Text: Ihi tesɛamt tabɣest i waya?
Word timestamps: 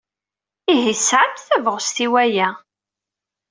Ihi 0.73 0.91
tesɛamt 0.97 1.45
tabɣest 1.49 1.97
i 2.05 2.07
waya? 2.13 2.49